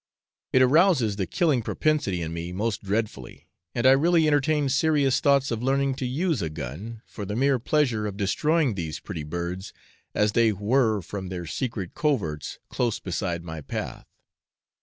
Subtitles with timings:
[0.51, 5.51] It arouses the killing propensity in me most dreadfully, and I really entertain serious thoughts
[5.51, 9.73] of learning to use a gun, for the mere pleasure of destroying these pretty birds
[10.15, 14.07] as they whirr from their secret coverts close beside my path.